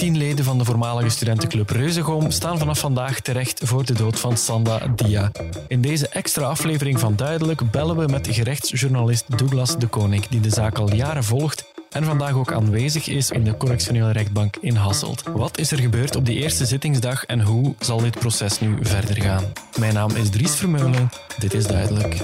Tien 0.00 0.16
leden 0.16 0.44
van 0.44 0.58
de 0.58 0.64
voormalige 0.64 1.08
studentenclub 1.08 1.70
Reuzegom 1.70 2.30
staan 2.30 2.58
vanaf 2.58 2.78
vandaag 2.78 3.20
terecht 3.20 3.60
voor 3.64 3.84
de 3.84 3.92
dood 3.92 4.20
van 4.20 4.36
Sanda 4.36 4.78
Dia. 4.94 5.30
In 5.68 5.80
deze 5.80 6.08
extra 6.08 6.44
aflevering 6.44 7.00
van 7.00 7.16
Duidelijk 7.16 7.70
bellen 7.70 7.96
we 7.96 8.06
met 8.06 8.28
gerechtsjournalist 8.30 9.38
Douglas 9.38 9.78
de 9.78 9.86
Koning, 9.86 10.26
die 10.26 10.40
de 10.40 10.50
zaak 10.50 10.78
al 10.78 10.94
jaren 10.94 11.24
volgt 11.24 11.72
en 11.90 12.04
vandaag 12.04 12.32
ook 12.32 12.52
aanwezig 12.52 13.08
is 13.08 13.30
in 13.30 13.44
de 13.44 13.56
correctionele 13.56 14.12
rechtbank 14.12 14.56
in 14.56 14.74
Hasselt. 14.76 15.22
Wat 15.34 15.58
is 15.58 15.70
er 15.70 15.78
gebeurd 15.78 16.16
op 16.16 16.26
die 16.26 16.38
eerste 16.38 16.66
zittingsdag 16.66 17.24
en 17.24 17.40
hoe 17.40 17.74
zal 17.78 18.00
dit 18.00 18.18
proces 18.18 18.60
nu 18.60 18.76
verder 18.80 19.22
gaan? 19.22 19.44
Mijn 19.78 19.94
naam 19.94 20.10
is 20.10 20.30
Dries 20.30 20.54
Vermeulen. 20.54 21.10
Dit 21.38 21.54
is 21.54 21.66
Duidelijk. 21.66 22.16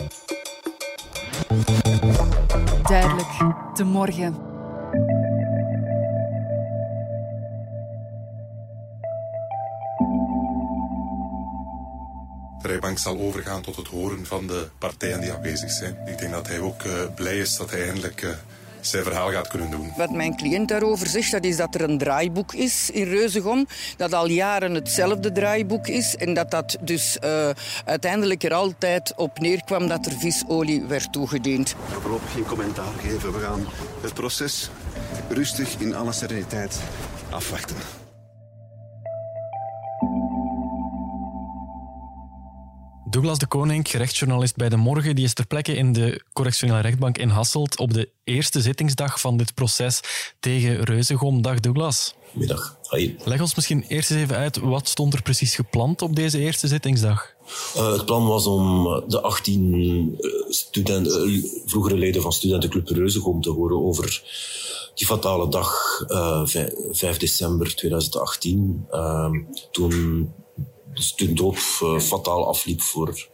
Duidelijk. 2.83 3.29
De 3.75 3.85
morgen. 3.85 4.47
de 12.67 12.73
rechtbank 12.73 12.99
zal 12.99 13.19
overgaan 13.19 13.63
tot 13.63 13.77
het 13.77 13.87
horen 13.87 14.27
van 14.27 14.47
de 14.47 14.69
partijen 14.79 15.21
die 15.21 15.33
aanwezig 15.33 15.71
zijn. 15.71 15.97
Ik 16.07 16.19
denk 16.19 16.33
dat 16.33 16.47
hij 16.47 16.61
ook 16.61 16.83
uh, 16.83 16.93
blij 17.15 17.39
is 17.39 17.57
dat 17.57 17.71
hij 17.71 17.85
eindelijk 17.85 18.23
uh, 18.23 18.31
zijn 18.89 19.05
verhaal 19.05 19.31
gaat 19.31 19.49
kunnen 19.49 19.71
doen. 19.71 19.93
Wat 19.97 20.11
mijn 20.11 20.37
cliënt 20.37 20.69
daarover 20.69 21.07
zegt, 21.07 21.31
dat 21.31 21.45
is 21.45 21.57
dat 21.57 21.75
er 21.75 21.81
een 21.81 21.99
draaiboek 21.99 22.55
is 22.55 22.91
in 22.91 23.05
Reuzegom. 23.05 23.67
Dat 23.97 24.13
al 24.13 24.29
jaren 24.29 24.75
hetzelfde 24.75 25.33
draaiboek 25.33 25.87
is. 25.87 26.17
En 26.17 26.35
dat 26.35 26.51
dat 26.51 26.77
dus 26.81 27.19
uh, 27.25 27.49
uiteindelijk 27.85 28.43
er 28.43 28.55
altijd 28.55 29.13
op 29.17 29.39
neerkwam 29.39 29.89
dat 29.89 30.07
er 30.07 30.13
visolie 30.13 30.85
werd 30.85 31.13
toegediend. 31.13 31.75
Voorlopig 32.01 32.33
geen 32.33 32.47
commentaar 32.47 32.93
geven. 33.03 33.33
We 33.33 33.39
gaan 33.39 33.67
het 34.01 34.15
proces 34.15 34.71
rustig 35.29 35.75
in 35.79 35.95
alle 35.95 36.13
sereniteit 36.13 36.79
afwachten. 37.31 38.06
Douglas 43.17 43.39
de 43.39 43.47
Koning, 43.47 43.89
gerechtsjournalist 43.89 44.57
bij 44.57 44.69
De 44.69 44.77
Morgen, 44.77 45.15
die 45.15 45.25
is 45.25 45.35
ter 45.35 45.47
plekke 45.47 45.77
in 45.77 45.93
de 45.93 46.23
correctionele 46.33 46.81
rechtbank 46.81 47.19
in 47.19 47.29
Hasselt 47.29 47.79
op 47.79 47.93
de 47.93 48.09
eerste 48.25 48.61
zittingsdag 48.61 49.21
van 49.21 49.37
dit 49.37 49.55
proces 49.55 50.01
tegen 50.41 50.85
Reuzegom. 50.85 51.43
Dag 51.43 51.61
Douglas. 51.61 52.15
Middag. 52.33 52.79
Hoi. 52.83 53.17
Leg 53.25 53.41
ons 53.41 53.55
misschien 53.55 53.85
eerst 53.89 54.11
eens 54.11 54.21
even 54.21 54.37
uit, 54.37 54.59
wat 54.59 54.89
stond 54.89 55.15
er 55.15 55.23
precies 55.23 55.55
gepland 55.55 56.03
op 56.03 56.17
deze 56.17 56.39
eerste 56.39 56.69
zittingsdag? 56.69 57.35
Uh, 57.77 57.93
het 57.93 58.05
plan 58.05 58.27
was 58.27 58.47
om 58.47 58.85
de 59.09 59.21
18 59.21 60.19
studenten, 60.49 61.29
uh, 61.29 61.45
vroegere 61.67 61.97
leden 61.97 62.23
van 62.23 62.33
studentenclub 62.33 62.89
Reuzegom 62.89 63.43
te 63.43 63.51
horen 63.51 63.85
over 63.85 64.23
die 64.95 65.07
fatale 65.07 65.49
dag, 65.49 66.01
uh, 66.09 66.47
5, 66.47 66.73
5 66.91 67.17
december 67.17 67.75
2018. 67.75 68.87
toen 69.71 70.33
de 71.17 71.33
dood 71.33 71.57
uh, 71.83 71.99
fataal 71.99 72.47
afliep 72.47 72.81
voor 72.81 73.29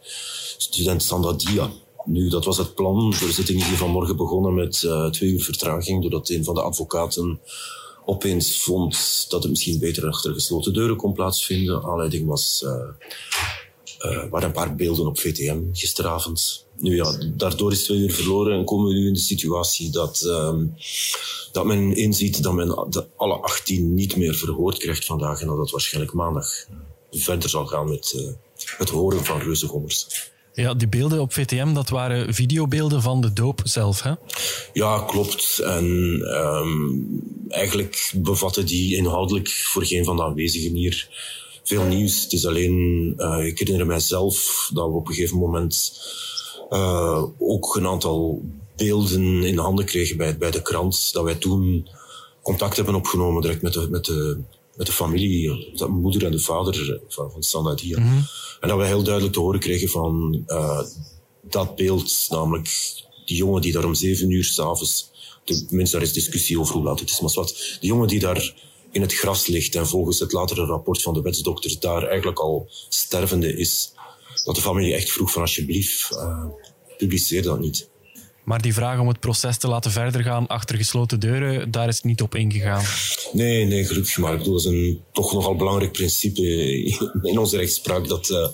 student 0.57 1.03
Sandra 1.03 1.33
Dia. 1.33 1.71
Nu, 2.05 2.29
dat 2.29 2.45
was 2.45 2.57
het 2.57 2.75
plan. 2.75 3.09
De 3.09 3.31
zitting 3.31 3.61
is 3.61 3.67
hier 3.67 3.77
vanmorgen 3.77 4.15
begonnen 4.15 4.53
met 4.53 4.81
uh, 4.81 5.09
twee 5.09 5.29
uur 5.29 5.43
vertraging, 5.43 6.01
doordat 6.01 6.29
een 6.29 6.43
van 6.43 6.55
de 6.55 6.61
advocaten 6.61 7.39
opeens 8.05 8.63
vond 8.63 9.25
dat 9.29 9.41
het 9.41 9.51
misschien 9.51 9.79
beter 9.79 10.07
achter 10.07 10.33
gesloten 10.33 10.73
deuren 10.73 10.95
kon 10.95 11.13
plaatsvinden. 11.13 11.83
Aanleiding 11.83 12.27
was, 12.27 12.63
uh, 12.65 12.71
uh, 14.11 14.29
waren 14.29 14.47
een 14.47 14.53
paar 14.53 14.75
beelden 14.75 15.07
op 15.07 15.19
VTM 15.19 15.61
gisteravond. 15.71 16.65
Nu 16.77 16.95
ja, 16.95 17.17
daardoor 17.35 17.71
is 17.71 17.83
twee 17.83 17.99
uur 17.99 18.13
verloren 18.13 18.57
en 18.57 18.65
komen 18.65 18.87
we 18.87 18.93
nu 18.93 19.07
in 19.07 19.13
de 19.13 19.19
situatie 19.19 19.89
dat, 19.89 20.23
uh, 20.25 20.59
dat 21.51 21.65
men 21.65 21.95
inziet 21.95 22.43
dat 22.43 22.53
men 22.53 22.87
de, 22.89 23.05
alle 23.15 23.35
18 23.35 23.93
niet 23.93 24.15
meer 24.15 24.35
verhoord 24.35 24.77
krijgt 24.77 25.05
vandaag 25.05 25.41
en 25.41 25.47
dat 25.47 25.57
dat 25.57 25.71
waarschijnlijk 25.71 26.13
maandag 26.13 26.65
verder 27.13 27.49
zal 27.49 27.65
gaan 27.65 27.89
met 27.89 28.13
uh, 28.15 28.27
het 28.77 28.89
horen 28.89 29.25
van 29.25 29.39
reuzengommers. 29.39 30.31
Ja, 30.53 30.73
die 30.73 30.87
beelden 30.87 31.21
op 31.21 31.33
VTM, 31.33 31.73
dat 31.73 31.89
waren 31.89 32.33
videobeelden 32.33 33.01
van 33.01 33.21
de 33.21 33.33
doop 33.33 33.61
zelf, 33.63 34.01
hè? 34.01 34.13
Ja, 34.73 34.99
klopt. 35.07 35.59
En 35.59 35.85
um, 36.45 37.21
eigenlijk 37.49 38.11
bevatten 38.15 38.65
die 38.65 38.95
inhoudelijk 38.95 39.49
voor 39.49 39.85
geen 39.85 40.05
van 40.05 40.15
de 40.15 40.23
aanwezigen 40.23 40.75
hier 40.75 41.09
veel 41.63 41.83
nieuws. 41.83 42.23
Het 42.23 42.33
is 42.33 42.45
alleen, 42.45 43.13
uh, 43.17 43.45
ik 43.45 43.59
herinner 43.59 43.85
mijzelf 43.85 44.69
dat 44.73 44.87
we 44.87 44.93
op 44.93 45.07
een 45.07 45.13
gegeven 45.13 45.37
moment 45.37 46.01
uh, 46.69 47.23
ook 47.39 47.75
een 47.75 47.87
aantal 47.87 48.41
beelden 48.75 49.43
in 49.43 49.57
handen 49.57 49.85
kregen 49.85 50.17
bij, 50.17 50.37
bij 50.37 50.51
de 50.51 50.61
krant. 50.61 51.13
Dat 51.13 51.23
wij 51.23 51.35
toen 51.35 51.87
contact 52.41 52.75
hebben 52.75 52.95
opgenomen 52.95 53.41
direct 53.41 53.61
met 53.61 53.73
de, 53.73 53.87
met 53.89 54.05
de 54.05 54.39
met 54.75 54.85
de 54.85 54.93
familie, 54.93 55.71
de 55.75 55.87
moeder 55.87 56.25
en 56.25 56.31
de 56.31 56.39
vader 56.39 57.01
van, 57.07 57.31
van 57.31 57.43
Standaard 57.43 57.79
hier. 57.79 57.99
Mm 57.99 58.07
-hmm. 58.07 58.25
En 58.59 58.69
dat 58.69 58.77
we 58.77 58.85
heel 58.85 59.03
duidelijk 59.03 59.33
te 59.33 59.39
horen 59.39 59.59
kregen 59.59 59.89
van 59.89 60.43
uh, 60.47 60.81
dat 61.41 61.75
beeld, 61.75 62.27
namelijk 62.29 62.69
die 63.25 63.37
jongen 63.37 63.61
die 63.61 63.71
daar 63.71 63.85
om 63.85 63.93
zeven 63.93 64.29
uur 64.29 64.43
s'avonds, 64.43 65.11
tenminste 65.43 65.95
daar 65.95 66.05
is 66.05 66.13
discussie 66.13 66.59
over 66.59 66.73
hoe 66.73 66.83
laat 66.83 66.99
het 66.99 67.09
is, 67.09 67.19
maar 67.19 67.31
wat, 67.33 67.77
die 67.79 67.89
jongen 67.89 68.07
die 68.07 68.19
daar 68.19 68.53
in 68.91 69.01
het 69.01 69.13
gras 69.13 69.47
ligt 69.47 69.75
en 69.75 69.87
volgens 69.87 70.19
het 70.19 70.31
latere 70.31 70.65
rapport 70.65 71.01
van 71.01 71.13
de 71.13 71.21
wetsdokter 71.21 71.79
daar 71.79 72.03
eigenlijk 72.07 72.39
al 72.39 72.69
stervende 72.89 73.57
is, 73.57 73.91
dat 74.43 74.55
de 74.55 74.61
familie 74.61 74.93
echt 74.93 75.11
vroeg 75.11 75.31
van 75.31 75.41
alsjeblieft, 75.41 76.11
uh, 76.11 76.45
publiceer 76.97 77.41
dat 77.41 77.59
niet. 77.59 77.89
Maar 78.43 78.61
die 78.61 78.73
vraag 78.73 78.99
om 78.99 79.07
het 79.07 79.19
proces 79.19 79.57
te 79.57 79.67
laten 79.67 79.91
verder 79.91 80.23
gaan 80.23 80.47
achter 80.47 80.77
gesloten 80.77 81.19
deuren, 81.19 81.71
daar 81.71 81.87
is 81.87 82.01
niet 82.01 82.21
op 82.21 82.35
ingegaan. 82.35 82.83
Nee, 83.31 83.65
nee, 83.65 83.85
gelukkig 83.85 84.17
maar. 84.17 84.43
Dat 84.43 84.59
is 84.59 84.65
een 84.65 85.01
toch 85.11 85.33
nogal 85.33 85.55
belangrijk 85.55 85.91
principe 85.91 86.41
in 87.21 87.39
onze 87.39 87.57
rechtspraak 87.57 88.07
dat 88.07 88.29
uh, 88.29 88.47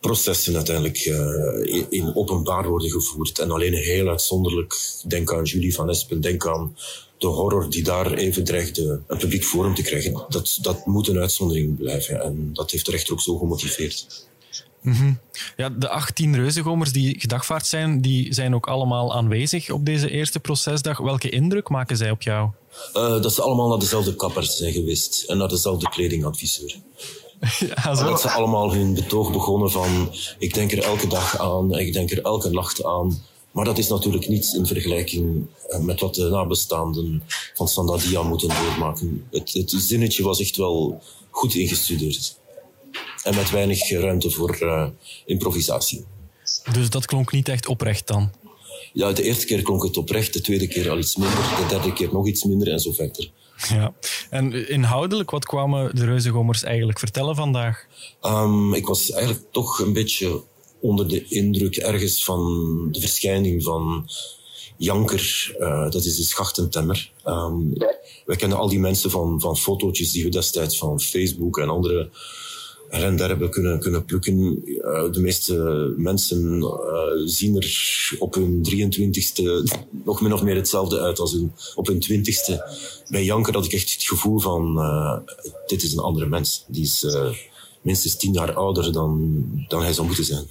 processen 0.00 0.54
uiteindelijk 0.54 1.06
uh, 1.06 1.86
in 1.88 2.16
openbaar 2.16 2.68
worden 2.68 2.90
gevoerd. 2.90 3.38
En 3.38 3.50
alleen 3.50 3.74
heel 3.74 4.08
uitzonderlijk, 4.08 4.74
denk 5.06 5.32
aan 5.32 5.44
Julie 5.44 5.74
van 5.74 5.88
Espen, 5.88 6.20
denk 6.20 6.46
aan 6.46 6.76
de 7.18 7.26
horror 7.26 7.70
die 7.70 7.82
daar 7.82 8.12
even 8.12 8.44
dreigde 8.44 9.00
een 9.06 9.18
publiek 9.18 9.44
forum 9.44 9.74
te 9.74 9.82
krijgen. 9.82 10.24
Dat, 10.28 10.58
dat 10.62 10.86
moet 10.86 11.08
een 11.08 11.18
uitzondering 11.18 11.76
blijven. 11.76 12.22
En 12.22 12.50
dat 12.52 12.70
heeft 12.70 12.84
de 12.84 12.90
rechter 12.90 13.12
ook 13.12 13.20
zo 13.20 13.36
gemotiveerd. 13.36 14.26
Mm 14.82 14.92
-hmm. 14.92 15.18
Ja, 15.56 15.68
de 15.68 15.88
18 15.88 16.34
reuzegomers 16.34 16.92
die 16.92 17.20
gedagvaard 17.20 17.66
zijn, 17.66 18.00
die 18.00 18.34
zijn 18.34 18.54
ook 18.54 18.66
allemaal 18.66 19.14
aanwezig 19.14 19.70
op 19.70 19.86
deze 19.86 20.10
eerste 20.10 20.40
procesdag. 20.40 20.98
Welke 20.98 21.28
indruk 21.28 21.68
maken 21.68 21.96
zij 21.96 22.10
op 22.10 22.22
jou? 22.22 22.50
Uh, 22.94 23.22
dat 23.22 23.34
ze 23.34 23.42
allemaal 23.42 23.68
naar 23.68 23.78
dezelfde 23.78 24.14
kapper 24.14 24.44
zijn 24.44 24.72
geweest 24.72 25.24
en 25.26 25.38
naar 25.38 25.48
dezelfde 25.48 25.88
kledingadviseur. 25.88 26.76
Ja, 27.74 27.94
zo. 27.94 28.04
Dat 28.04 28.20
ze 28.20 28.30
allemaal 28.30 28.72
hun 28.72 28.94
betoog 28.94 29.32
begonnen 29.32 29.70
van 29.70 30.12
ik 30.38 30.54
denk 30.54 30.72
er 30.72 30.82
elke 30.82 31.06
dag 31.06 31.38
aan, 31.38 31.78
ik 31.78 31.92
denk 31.92 32.10
er 32.10 32.22
elke 32.22 32.50
nacht 32.50 32.84
aan. 32.84 33.22
Maar 33.50 33.64
dat 33.64 33.78
is 33.78 33.88
natuurlijk 33.88 34.28
niets 34.28 34.54
in 34.54 34.66
vergelijking 34.66 35.46
met 35.80 36.00
wat 36.00 36.14
de 36.14 36.28
nabestaanden 36.28 37.22
van 37.54 37.68
Sandadia 37.68 38.22
moeten 38.22 38.48
doormaken. 38.48 39.26
Het, 39.30 39.52
het 39.52 39.74
zinnetje 39.76 40.22
was 40.22 40.40
echt 40.40 40.56
wel 40.56 41.02
goed 41.30 41.54
ingestudeerd 41.54 42.38
en 43.22 43.34
met 43.34 43.50
weinig 43.50 43.90
ruimte 43.90 44.30
voor 44.30 44.58
uh, 44.62 44.88
improvisatie. 45.26 46.04
Dus 46.72 46.90
dat 46.90 47.06
klonk 47.06 47.32
niet 47.32 47.48
echt 47.48 47.66
oprecht 47.66 48.06
dan? 48.06 48.30
Ja, 48.92 49.12
de 49.12 49.22
eerste 49.22 49.46
keer 49.46 49.62
klonk 49.62 49.82
het 49.82 49.96
oprecht, 49.96 50.32
de 50.32 50.40
tweede 50.40 50.68
keer 50.68 50.90
al 50.90 50.98
iets 50.98 51.16
minder, 51.16 51.38
de 51.38 51.66
derde 51.68 51.92
keer 51.92 52.12
nog 52.12 52.26
iets 52.26 52.44
minder 52.44 52.72
en 52.72 52.80
zo 52.80 52.92
verder. 52.92 53.30
Ja. 53.68 53.94
En 54.30 54.68
inhoudelijk, 54.68 55.30
wat 55.30 55.44
kwamen 55.44 55.96
de 55.96 56.04
Reuzegommers 56.04 56.62
eigenlijk 56.62 56.98
vertellen 56.98 57.34
vandaag? 57.34 57.86
Um, 58.22 58.74
ik 58.74 58.86
was 58.86 59.10
eigenlijk 59.10 59.44
toch 59.52 59.78
een 59.78 59.92
beetje 59.92 60.42
onder 60.80 61.08
de 61.08 61.24
indruk 61.28 61.76
ergens 61.76 62.24
van 62.24 62.42
de 62.92 63.00
verschijning 63.00 63.62
van 63.62 64.10
Janker, 64.76 65.56
uh, 65.58 65.90
dat 65.90 66.04
is 66.04 66.16
de 66.16 66.22
schachtentemmer. 66.22 67.12
Um, 67.24 67.72
wij 68.26 68.36
kennen 68.36 68.58
al 68.58 68.68
die 68.68 68.78
mensen 68.78 69.10
van, 69.10 69.40
van 69.40 69.56
fotootjes 69.56 70.10
die 70.10 70.24
we 70.24 70.30
destijds 70.30 70.78
van 70.78 71.00
Facebook 71.00 71.58
en 71.58 71.68
andere 71.68 72.10
her 72.88 73.04
en 73.04 73.16
der 73.16 73.28
hebben 73.28 73.50
kunnen, 73.50 73.80
kunnen 73.80 74.04
plukken. 74.04 74.62
De 75.12 75.20
meeste 75.20 75.54
mensen 75.96 76.60
uh, 76.60 76.68
zien 77.24 77.56
er 77.56 78.16
op 78.18 78.34
hun 78.34 78.66
23ste 78.70 79.42
nog 80.04 80.20
min 80.20 80.32
of 80.32 80.42
meer 80.42 80.56
hetzelfde 80.56 81.00
uit 81.00 81.18
als 81.18 81.32
hun, 81.32 81.52
op 81.74 81.86
hun 81.86 82.02
20ste. 82.02 82.52
Bij 83.08 83.24
Janker 83.24 83.54
had 83.54 83.64
ik 83.64 83.72
echt 83.72 83.92
het 83.92 84.02
gevoel 84.02 84.38
van, 84.38 84.78
uh, 84.78 85.18
dit 85.66 85.82
is 85.82 85.92
een 85.92 85.98
andere 85.98 86.26
mens. 86.26 86.64
Die 86.68 86.82
is 86.82 87.06
minstens 87.82 88.16
tien 88.16 88.32
jaar 88.32 88.54
ouder 88.54 88.92
dan, 88.92 89.44
dan 89.68 89.82
hij 89.82 89.92
zou 89.92 90.06
moeten 90.06 90.24
zijn. 90.24 90.46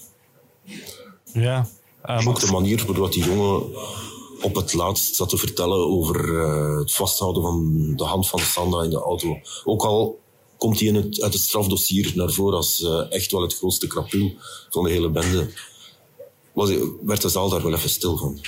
Ja. 1.34 1.68
Um, 2.10 2.30
Ook 2.30 2.40
de 2.40 2.52
manier 2.52 2.86
waarop 2.86 3.12
die 3.12 3.24
jongen 3.24 3.64
op 4.42 4.56
het 4.56 4.74
laatst 4.74 5.16
zat 5.16 5.30
te 5.30 5.38
vertellen 5.38 5.88
over 5.88 6.40
het 6.80 6.94
vasthouden 6.94 7.42
van 7.42 7.94
de 7.96 8.04
hand 8.04 8.28
van 8.28 8.40
Sanda 8.40 8.84
in 8.84 8.90
de 8.90 9.02
auto. 9.02 9.38
Ook 9.64 9.84
al 9.84 10.20
komt 10.58 10.80
hij 10.80 10.88
in 10.88 10.96
het, 10.96 11.22
uit 11.22 11.34
het 11.34 11.42
strafdossier 11.42 12.12
naar 12.16 12.32
voren 12.32 12.58
als 12.58 12.80
uh, 12.80 13.12
echt 13.12 13.32
wel 13.32 13.42
het 13.42 13.56
grootste 13.56 13.88
krapul 13.88 14.36
van 14.70 14.84
de 14.84 14.90
hele 14.90 15.10
bende. 15.10 15.50
was, 16.54 16.70
werd 17.02 17.22
de 17.22 17.30
zaal 17.30 17.50
daar 17.50 17.64
wel 17.64 17.74
even 17.74 17.90
stil 17.90 18.18
van. 18.18 18.40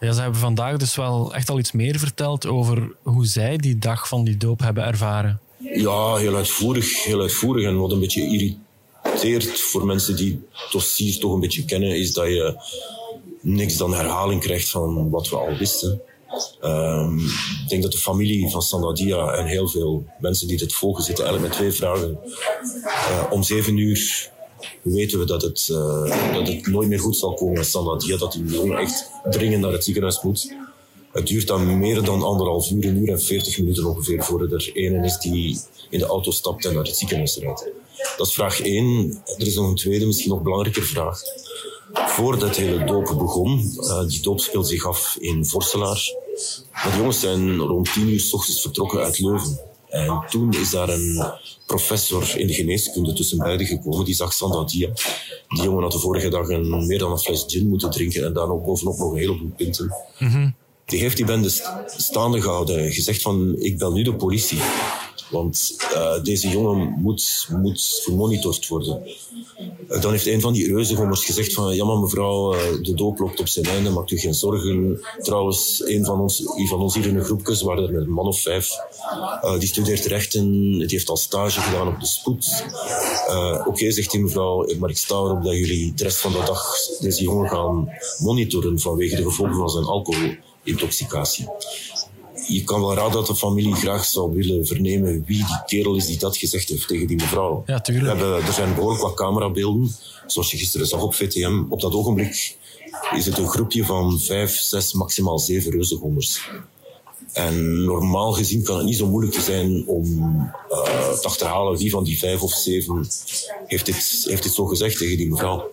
Ja, 0.00 0.12
ze 0.12 0.20
hebben 0.20 0.40
vandaag 0.40 0.76
dus 0.76 0.96
wel 0.96 1.34
echt 1.34 1.50
al 1.50 1.58
iets 1.58 1.72
meer 1.72 1.98
verteld 1.98 2.46
over 2.46 2.96
hoe 3.02 3.26
zij 3.26 3.56
die 3.56 3.78
dag 3.78 4.08
van 4.08 4.24
die 4.24 4.36
doop 4.36 4.60
hebben 4.60 4.84
ervaren. 4.84 5.40
Ja, 5.58 6.16
heel 6.16 6.34
uitvoerig, 6.34 7.04
heel 7.04 7.20
uitvoerig. 7.20 7.64
En 7.64 7.78
wat 7.78 7.92
een 7.92 8.00
beetje 8.00 8.22
irriteert 9.02 9.60
voor 9.60 9.86
mensen 9.86 10.16
die 10.16 10.42
het 10.50 10.72
dossier 10.72 11.18
toch 11.18 11.32
een 11.32 11.40
beetje 11.40 11.64
kennen, 11.64 11.98
is 11.98 12.12
dat 12.12 12.26
je 12.26 12.56
niks 13.40 13.76
dan 13.76 13.94
herhaling 13.94 14.40
krijgt 14.40 14.70
van 14.70 15.10
wat 15.10 15.28
we 15.28 15.36
al 15.36 15.56
wisten. 15.56 16.00
Um, 16.64 17.18
ik 17.62 17.68
denk 17.68 17.82
dat 17.82 17.92
de 17.92 17.98
familie 17.98 18.50
van 18.50 18.62
Sandadia 18.62 19.34
en 19.34 19.46
heel 19.46 19.68
veel 19.68 20.04
mensen 20.20 20.48
die 20.48 20.58
dit 20.58 20.72
volgen 20.72 21.04
zitten 21.04 21.24
eigenlijk 21.24 21.54
met 21.54 21.62
twee 21.62 21.78
vragen. 21.78 22.18
Uh, 22.84 23.24
om 23.30 23.42
zeven 23.42 23.76
uur 23.76 24.30
weten 24.82 25.18
we 25.18 25.24
dat 25.24 25.42
het, 25.42 25.68
uh, 25.70 26.34
dat 26.34 26.48
het 26.48 26.66
nooit 26.66 26.88
meer 26.88 27.00
goed 27.00 27.16
zal 27.16 27.34
komen 27.34 27.54
met 27.54 27.66
Sandadia, 27.66 28.16
dat 28.16 28.32
die 28.32 28.44
jongen 28.44 28.78
echt 28.78 29.10
dringend 29.30 29.62
naar 29.62 29.72
het 29.72 29.84
ziekenhuis 29.84 30.22
moet. 30.22 30.54
Het 31.12 31.26
duurt 31.26 31.46
dan 31.46 31.78
meer 31.78 32.02
dan 32.02 32.22
anderhalf 32.22 32.70
uur, 32.70 32.84
een 32.84 32.96
uur 32.96 33.08
en 33.08 33.20
veertig 33.20 33.58
minuten 33.58 33.84
ongeveer, 33.84 34.22
voordat 34.22 34.52
er 34.52 34.70
een 34.74 35.04
is 35.04 35.18
die 35.18 35.60
in 35.90 35.98
de 35.98 36.06
auto 36.06 36.30
stapt 36.30 36.64
en 36.64 36.74
naar 36.74 36.84
het 36.84 36.96
ziekenhuis 36.96 37.36
rijdt. 37.36 37.70
Dat 38.16 38.26
is 38.26 38.34
vraag 38.34 38.60
één. 38.60 39.22
Er 39.38 39.46
is 39.46 39.54
nog 39.54 39.68
een 39.68 39.74
tweede, 39.74 40.06
misschien 40.06 40.30
nog 40.30 40.42
belangrijker 40.42 40.82
vraag. 40.82 41.20
Voordat 41.92 42.48
het 42.48 42.56
hele 42.56 42.84
doop 42.84 43.14
begon, 43.18 43.74
uh, 43.78 44.06
die 44.08 44.22
doop 44.22 44.40
speelt 44.40 44.68
zich 44.68 44.86
af 44.86 45.16
in 45.20 45.46
Vorselaar. 45.46 46.20
De 46.32 46.96
jongens 46.96 47.20
zijn 47.20 47.58
rond 47.58 47.92
tien 47.92 48.08
uur 48.08 48.20
s 48.20 48.32
ochtends 48.32 48.60
vertrokken 48.60 49.00
uit 49.00 49.18
Leuven. 49.18 49.60
En 49.88 50.24
toen 50.30 50.52
is 50.52 50.70
daar 50.70 50.88
een 50.88 51.24
professor 51.66 52.38
in 52.38 52.46
de 52.46 52.54
geneeskunde 52.54 53.12
tussen 53.12 53.38
beiden 53.38 53.66
gekomen. 53.66 54.04
Die 54.04 54.14
zag 54.14 54.32
Sandadia. 54.32 54.90
Die 55.48 55.62
jongen 55.62 55.82
had 55.82 55.92
de 55.92 55.98
vorige 55.98 56.28
dag 56.28 56.48
een, 56.48 56.86
meer 56.86 56.98
dan 56.98 57.10
een 57.10 57.18
fles 57.18 57.44
gin 57.46 57.68
moeten 57.68 57.90
drinken. 57.90 58.24
En 58.24 58.32
daar 58.32 58.50
ook 58.50 58.64
bovenop 58.64 58.98
nog 58.98 59.12
een 59.12 59.18
heleboel 59.18 59.52
pinten. 59.56 59.94
Mm 60.18 60.54
Die 60.84 61.00
heeft 61.00 61.16
die 61.16 61.26
bende 61.26 61.50
staande 61.86 62.40
gehouden. 62.42 62.92
Gezegd 62.92 63.22
van, 63.22 63.56
ik 63.58 63.78
bel 63.78 63.92
nu 63.92 64.02
de 64.02 64.14
politie. 64.14 64.58
Want 65.32 65.76
uh, 65.92 66.22
deze 66.22 66.48
jongen 66.48 66.94
moet, 66.98 67.48
moet 67.62 68.00
gemonitord 68.04 68.68
worden. 68.68 69.02
Uh, 69.88 70.00
dan 70.00 70.10
heeft 70.10 70.26
een 70.26 70.40
van 70.40 70.52
die 70.52 70.66
reuzengommers 70.66 71.24
gezegd 71.24 71.52
van... 71.52 71.74
Ja, 71.74 71.84
maar 71.84 71.98
mevrouw, 71.98 72.54
uh, 72.54 72.60
de 72.82 72.94
doop 72.94 73.18
loopt 73.18 73.40
op 73.40 73.48
zijn 73.48 73.64
einde, 73.64 73.90
maakt 73.90 74.10
u 74.10 74.18
geen 74.18 74.34
zorgen. 74.34 75.00
Trouwens, 75.18 75.82
een 75.84 76.04
van 76.04 76.20
ons, 76.20 76.40
een 76.56 76.66
van 76.66 76.80
ons 76.80 76.94
hier 76.94 77.06
in 77.06 77.14
de 77.14 77.24
groepjes, 77.24 77.62
waar 77.62 77.78
er 77.78 77.94
een 77.94 78.10
man 78.10 78.26
of 78.26 78.40
vijf... 78.40 78.70
die 79.58 79.68
studeert 79.68 80.04
rechten, 80.04 80.50
die 80.78 80.86
heeft 80.88 81.08
al 81.08 81.16
stage 81.16 81.60
gedaan 81.60 81.88
op 81.88 82.00
de 82.00 82.06
spoed. 82.06 82.64
Oké, 83.66 83.90
zegt 83.90 84.10
die 84.10 84.20
mevrouw, 84.20 84.68
maar 84.78 84.90
ik 84.90 84.96
sta 84.96 85.14
erop 85.14 85.42
dat 85.42 85.54
jullie 85.54 85.94
de 85.94 86.02
rest 86.02 86.18
van 86.18 86.32
de 86.32 86.42
dag 86.46 86.76
deze 87.00 87.22
jongen 87.22 87.48
gaan 87.48 87.88
monitoren 88.18 88.80
vanwege 88.80 89.16
de 89.16 89.22
gevolgen 89.22 89.56
van 89.56 89.68
zijn 89.68 89.84
alcoholintoxicatie 89.84 91.46
je 92.46 92.64
kan 92.64 92.80
wel 92.80 92.94
raden 92.94 93.12
dat 93.12 93.26
de 93.26 93.34
familie 93.34 93.74
graag 93.74 94.04
zou 94.04 94.34
willen 94.34 94.66
vernemen 94.66 95.24
wie 95.26 95.36
die 95.36 95.62
kerel 95.66 95.96
is 95.96 96.06
die 96.06 96.18
dat 96.18 96.36
gezegd 96.36 96.68
heeft 96.68 96.88
tegen 96.88 97.06
die 97.06 97.16
mevrouw. 97.16 97.62
Ja, 97.66 97.80
tuurlijk. 97.80 98.18
We 98.18 98.24
hebben, 98.24 98.46
er 98.46 98.52
zijn 98.52 98.74
behoorlijk 98.74 99.02
wat 99.02 99.14
camerabeelden, 99.14 99.94
zoals 100.26 100.50
je 100.50 100.56
gisteren 100.56 100.86
zag 100.86 101.02
op 101.02 101.14
VTM. 101.14 101.62
Op 101.68 101.80
dat 101.80 101.94
ogenblik 101.94 102.56
is 103.14 103.26
het 103.26 103.38
een 103.38 103.48
groepje 103.48 103.84
van 103.84 104.20
vijf, 104.20 104.58
zes, 104.58 104.92
maximaal 104.92 105.38
zeven 105.38 105.70
reuzengonders. 105.70 106.50
En 107.32 107.84
normaal 107.84 108.32
gezien 108.32 108.62
kan 108.62 108.76
het 108.76 108.86
niet 108.86 108.96
zo 108.96 109.06
moeilijk 109.06 109.40
zijn 109.40 109.86
om 109.86 110.04
uh, 110.70 111.12
te 111.12 111.26
achterhalen 111.26 111.78
wie 111.78 111.90
van 111.90 112.04
die 112.04 112.18
vijf 112.18 112.42
of 112.42 112.52
zeven 112.52 113.08
heeft 113.66 113.86
dit, 113.86 114.24
heeft 114.28 114.42
dit 114.42 114.52
zo 114.52 114.66
gezegd 114.66 114.98
tegen 114.98 115.16
die 115.16 115.30
mevrouw. 115.30 115.70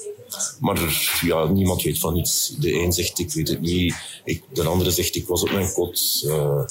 Maar 0.60 0.80
ja, 1.22 1.46
niemand 1.46 1.82
weet 1.82 2.00
van 2.00 2.16
iets. 2.16 2.56
De 2.60 2.74
een 2.74 2.92
zegt 2.92 3.20
ik 3.20 3.34
weet 3.34 3.48
het 3.48 3.62
niet, 3.62 3.96
ik, 4.24 4.44
de 4.54 4.64
andere 4.64 4.92
zegt 4.92 5.16
ik 5.16 5.28
was 5.28 5.42
op 5.42 5.52
mijn 5.52 5.74
kot. 5.74 6.24
Uh, 6.26 6.62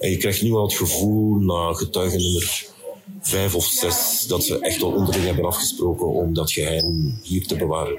en 0.00 0.10
je 0.10 0.16
krijgt 0.16 0.42
nu 0.42 0.52
al 0.52 0.62
het 0.62 0.74
gevoel 0.74 1.34
na 1.34 1.72
getuigen 1.72 2.20
nummer 2.22 2.74
vijf 3.20 3.54
of 3.54 3.66
zes 3.66 4.24
dat 4.28 4.44
ze 4.44 4.60
echt 4.60 4.82
al 4.82 4.92
onderling 4.92 5.24
hebben 5.24 5.44
afgesproken 5.44 6.06
om 6.06 6.34
dat 6.34 6.52
geheim 6.52 7.18
hier 7.22 7.46
te 7.46 7.56
bewaren. 7.56 7.98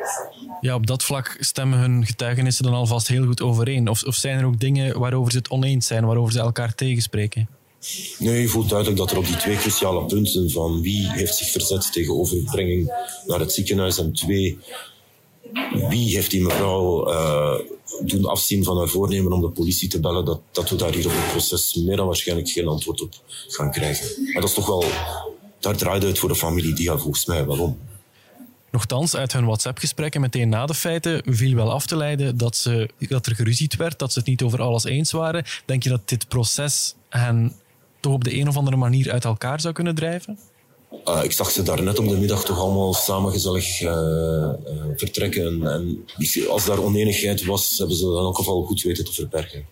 Ja, 0.61 0.75
op 0.75 0.87
dat 0.87 1.03
vlak 1.03 1.37
stemmen 1.39 1.79
hun 1.79 2.05
getuigenissen 2.05 2.63
dan 2.63 2.73
alvast 2.73 3.07
heel 3.07 3.25
goed 3.25 3.41
overeen. 3.41 3.87
Of, 3.87 4.03
of 4.03 4.15
zijn 4.15 4.39
er 4.39 4.45
ook 4.45 4.59
dingen 4.59 4.99
waarover 4.99 5.31
ze 5.31 5.37
het 5.37 5.49
oneens 5.49 5.87
zijn, 5.87 6.05
waarover 6.05 6.31
ze 6.31 6.39
elkaar 6.39 6.75
tegenspreken? 6.75 7.49
Nee, 8.19 8.41
je 8.41 8.47
voelt 8.47 8.69
duidelijk 8.69 8.97
dat 8.97 9.11
er 9.11 9.17
op 9.17 9.25
die 9.25 9.37
twee 9.37 9.57
cruciale 9.57 10.05
punten 10.05 10.51
van 10.51 10.81
wie 10.81 11.11
heeft 11.11 11.35
zich 11.35 11.49
verzet 11.49 11.91
tegen 11.91 12.19
overbrenging 12.19 12.93
naar 13.25 13.39
het 13.39 13.53
ziekenhuis 13.53 13.97
en 13.97 14.13
twee, 14.13 14.57
wie 15.89 16.15
heeft 16.15 16.31
die 16.31 16.41
mevrouw 16.41 17.09
uh, 17.09 17.59
doen 18.05 18.25
afzien 18.25 18.63
van 18.63 18.77
haar 18.77 18.87
voornemen 18.87 19.31
om 19.31 19.41
de 19.41 19.49
politie 19.49 19.89
te 19.89 19.99
bellen, 19.99 20.25
dat, 20.25 20.41
dat 20.51 20.69
we 20.69 20.75
daar 20.75 20.93
hier 20.93 21.05
op 21.05 21.11
het 21.11 21.31
proces 21.31 21.73
meer 21.73 21.95
dan 21.95 22.05
waarschijnlijk 22.05 22.49
geen 22.49 22.67
antwoord 22.67 23.01
op 23.01 23.13
gaan 23.47 23.71
krijgen. 23.71 24.23
Maar 24.23 24.41
dat 24.41 24.49
is 24.49 24.55
toch 24.55 24.67
wel, 24.67 24.83
daar 25.59 25.77
draait 25.77 26.03
het 26.03 26.19
voor 26.19 26.29
de 26.29 26.35
familie 26.35 26.73
Dia 26.73 26.97
volgens 26.97 27.25
mij 27.25 27.45
wel 27.45 27.59
om. 27.59 27.77
Nochtans, 28.71 29.15
uit 29.15 29.33
hun 29.33 29.45
WhatsApp-gesprekken 29.45 30.21
meteen 30.21 30.49
na 30.49 30.65
de 30.65 30.73
feiten 30.73 31.21
viel 31.25 31.55
wel 31.55 31.71
af 31.71 31.85
te 31.85 31.95
leiden 31.95 32.37
dat, 32.37 32.55
ze, 32.55 32.89
dat 32.99 33.25
er 33.25 33.35
geruzied 33.35 33.75
werd, 33.75 33.99
dat 33.99 34.13
ze 34.13 34.19
het 34.19 34.27
niet 34.27 34.41
over 34.41 34.61
alles 34.61 34.83
eens 34.83 35.11
waren. 35.11 35.45
Denk 35.65 35.83
je 35.83 35.89
dat 35.89 36.09
dit 36.09 36.27
proces 36.27 36.95
hen 37.09 37.53
toch 37.99 38.13
op 38.13 38.23
de 38.23 38.35
een 38.35 38.47
of 38.47 38.57
andere 38.57 38.77
manier 38.77 39.11
uit 39.11 39.25
elkaar 39.25 39.61
zou 39.61 39.73
kunnen 39.73 39.95
drijven? 39.95 40.39
Uh, 41.07 41.23
ik 41.23 41.31
zag 41.31 41.51
ze 41.51 41.63
daar 41.63 41.83
net 41.83 41.99
om 41.99 42.07
de 42.07 42.17
middag 42.17 42.45
toch 42.45 42.59
allemaal 42.59 42.93
samen 42.93 43.31
gezellig 43.31 43.81
uh, 43.81 43.89
uh, 43.89 44.51
vertrekken. 44.95 45.67
En 45.67 46.05
als 46.49 46.65
daar 46.65 46.83
oneenigheid 46.83 47.45
was, 47.45 47.77
hebben 47.77 47.95
ze 47.95 48.03
dat 48.03 48.17
in 48.17 48.23
elk 48.23 48.37
geval 48.37 48.63
goed 48.63 48.81
weten 48.81 49.05
te 49.05 49.13
verbergen. 49.13 49.65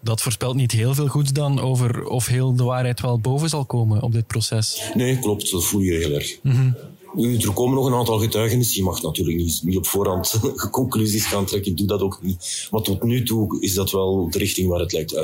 Dat 0.00 0.22
voorspelt 0.22 0.54
niet 0.54 0.72
heel 0.72 0.94
veel 0.94 1.06
goeds 1.06 1.32
dan 1.32 1.60
over 1.60 2.04
of 2.04 2.26
heel 2.26 2.56
de 2.56 2.62
waarheid 2.62 3.00
wel 3.00 3.18
boven 3.18 3.48
zal 3.48 3.64
komen 3.64 4.02
op 4.02 4.12
dit 4.12 4.26
proces. 4.26 4.90
Nee, 4.94 5.18
klopt. 5.18 5.50
Dat 5.50 5.64
voel 5.64 5.80
je 5.80 5.92
heel 5.92 6.12
erg. 6.12 6.38
Mm 6.42 6.52
-hmm. 6.52 6.76
Er 7.40 7.52
komen 7.52 7.74
nog 7.74 7.86
een 7.86 7.94
aantal 7.94 8.18
getuigenissen. 8.18 8.76
Je 8.76 8.82
mag 8.82 9.02
natuurlijk 9.02 9.36
niet, 9.36 9.60
niet 9.62 9.76
op 9.76 9.86
voorhand 9.86 10.40
conclusies 10.70 11.26
gaan 11.26 11.44
trekken. 11.44 11.70
Ik 11.70 11.78
doe 11.78 11.86
dat 11.86 12.00
ook 12.00 12.18
niet. 12.22 12.68
Maar 12.70 12.82
tot 12.82 13.02
nu 13.02 13.22
toe 13.22 13.60
is 13.60 13.74
dat 13.74 13.90
wel 13.90 14.30
de 14.30 14.38
richting 14.38 14.68
waar 14.68 14.80
het 14.80 14.92
lijkt 14.92 15.16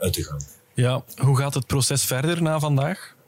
uit 0.00 0.12
te 0.12 0.22
gaan. 0.22 0.40
Ja, 0.74 1.04
hoe 1.16 1.36
gaat 1.36 1.54
het 1.54 1.66
proces 1.66 2.04
verder 2.04 2.42
na 2.42 2.58
vandaag? 2.58 3.18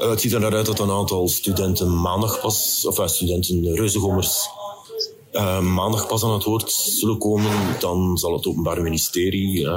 Uh, 0.00 0.10
het 0.10 0.20
ziet 0.20 0.32
er 0.32 0.40
naar 0.40 0.54
uit 0.54 0.66
dat 0.66 0.78
een 0.78 0.90
aantal 0.90 1.28
studenten 1.28 2.00
maandag 2.00 2.40
pas, 2.40 2.86
of 2.86 2.98
uh, 2.98 3.06
studenten 3.06 3.74
reuzengommers, 3.74 4.48
uh, 5.32 5.60
maandag 5.60 6.06
pas 6.06 6.24
aan 6.24 6.32
het 6.32 6.44
woord 6.44 6.70
zullen 6.72 7.18
komen. 7.18 7.50
Dan 7.78 8.18
zal 8.18 8.32
het 8.32 8.46
Openbaar 8.46 8.82
Ministerie 8.82 9.68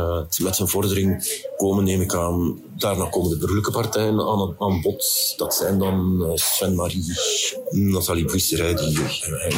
met 0.41 0.55
zijn 0.55 0.67
vordering 0.67 1.39
komen, 1.58 1.84
neem 1.84 2.01
ik 2.01 2.15
aan. 2.15 2.62
Daarna 2.77 3.05
komen 3.05 3.29
de 3.29 3.38
burgerlijke 3.38 3.72
partijen 3.72 4.20
aan, 4.20 4.55
aan 4.60 4.81
bod. 4.81 5.34
Dat 5.38 5.55
zijn 5.55 5.79
dan 5.79 6.25
Sven-Marie, 6.34 7.05
Nathalie 7.70 8.25
Buisserij, 8.25 8.75
die, 8.75 9.00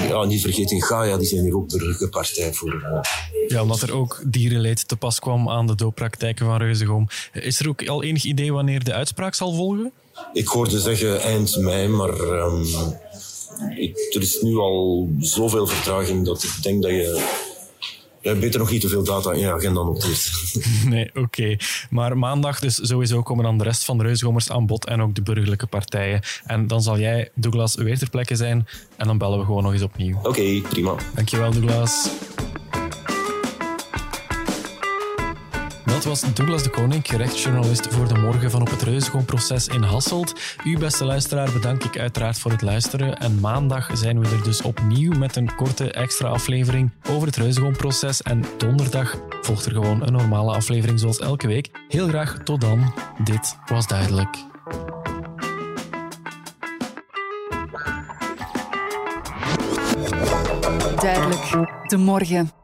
ja, 0.08 0.24
niet 0.24 0.42
vergeten 0.42 0.82
Gaia, 0.82 1.18
die 1.18 1.28
zijn 1.28 1.44
hier 1.44 1.56
ook 1.56 1.68
burgerlijke 1.68 2.10
partij 2.10 2.54
voor. 2.54 3.04
Ja, 3.48 3.62
omdat 3.62 3.82
er 3.82 3.94
ook 3.94 4.22
dierenleed 4.26 4.88
te 4.88 4.96
pas 4.96 5.20
kwam 5.20 5.50
aan 5.50 5.68
de 5.68 5.76
dooppraktijken 5.76 6.46
van 6.46 6.58
Reuzegom. 6.58 7.08
Is 7.34 7.60
er 7.60 7.70
ook 7.70 7.88
al 7.88 8.04
enig 8.04 8.24
idee 8.24 8.54
wanneer 8.54 8.84
de 8.84 8.94
uitspraak 8.94 9.34
zal 9.34 9.54
volgen? 9.54 9.92
Ik 10.34 10.48
hoorde 10.48 10.80
zeggen 10.80 11.22
eind 11.22 11.58
mei, 11.58 11.88
maar 11.88 12.20
um, 12.20 12.66
ik, 13.76 13.98
er 14.16 14.22
is 14.22 14.42
nu 14.42 14.58
al 14.58 15.10
zoveel 15.20 15.68
vertraging 15.68 16.26
dat 16.26 16.44
ik 16.44 16.58
denk 16.62 16.82
dat 16.82 16.92
je 16.92 17.42
ja, 18.24 18.36
beter 18.36 18.60
nog 18.60 18.72
niet 18.72 18.82
te 18.82 18.90
veel 18.90 19.04
data 19.04 19.32
in 19.32 19.40
je 19.40 19.52
agenda 19.52 19.84
noteert. 19.84 20.32
Nee, 20.86 21.08
oké. 21.10 21.20
Okay. 21.20 21.60
Maar 21.90 22.18
maandag 22.18 22.60
dus 22.60 22.80
sowieso 22.82 23.22
komen 23.22 23.44
dan 23.44 23.58
de 23.58 23.64
rest 23.64 23.86
van 23.86 23.98
de 23.98 24.04
reusgommers 24.04 24.50
aan 24.50 24.66
bod 24.66 24.86
en 24.86 25.02
ook 25.02 25.16
de 25.16 25.22
burgerlijke 25.22 25.68
partijen. 25.68 26.22
En 26.46 26.68
dan 26.68 26.82
zal 26.82 27.00
jij, 27.00 27.30
Douglas, 27.36 27.76
weer 27.76 27.98
ter 27.98 28.10
plekke 28.10 28.36
zijn 28.36 28.68
en 28.96 29.08
dan 29.08 29.18
bellen 29.18 29.40
we 29.40 29.46
gewoon 29.46 29.64
nog 29.64 29.74
eens 29.74 29.82
opnieuw. 29.82 30.18
Oké, 30.18 30.28
okay, 30.28 30.64
prima. 30.70 30.96
Dankjewel, 31.16 31.52
Douglas. 31.52 32.10
Dat 36.04 36.22
was 36.22 36.34
Douglas 36.34 36.64
de 36.64 36.70
Koning, 36.70 37.08
gerechtsjournalist 37.08 37.88
voor 37.88 38.08
de 38.08 38.20
morgen 38.20 38.52
van 38.52 38.62
op 38.62 38.70
het 38.70 38.82
Reusgoonproces 38.82 39.68
in 39.68 39.82
Hasselt. 39.82 40.34
U, 40.64 40.78
beste 40.78 41.06
luisteraar, 41.06 41.52
bedank 41.52 41.84
ik 41.84 42.00
uiteraard 42.00 42.40
voor 42.40 42.52
het 42.52 42.62
luisteren. 42.62 43.18
En 43.18 43.40
maandag 43.40 43.90
zijn 43.94 44.20
we 44.20 44.36
er 44.36 44.44
dus 44.44 44.62
opnieuw 44.62 45.18
met 45.18 45.36
een 45.36 45.56
korte 45.56 45.92
extra 45.92 46.28
aflevering 46.28 46.92
over 47.10 47.28
het 47.28 47.36
Reusgoonproces. 47.36 48.22
En 48.22 48.44
donderdag 48.58 49.18
volgt 49.42 49.66
er 49.66 49.72
gewoon 49.72 50.04
een 50.08 50.14
normale 50.14 50.54
aflevering 50.54 51.00
zoals 51.00 51.20
elke 51.20 51.48
week. 51.48 51.70
Heel 51.88 52.08
graag 52.08 52.38
tot 52.44 52.62
dan. 52.62 52.94
Dit 53.24 53.58
was 53.66 53.88
duidelijk. 53.88 54.38
Duidelijk. 61.00 61.70
De 61.88 61.98
morgen. 61.98 62.63